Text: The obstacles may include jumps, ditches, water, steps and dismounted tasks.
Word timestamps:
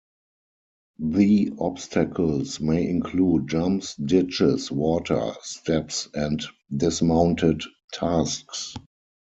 The 0.97 1.51
obstacles 1.59 2.59
may 2.59 2.89
include 2.89 3.49
jumps, 3.49 3.93
ditches, 3.97 4.71
water, 4.71 5.33
steps 5.43 6.09
and 6.15 6.43
dismounted 6.75 7.61
tasks. 7.93 8.73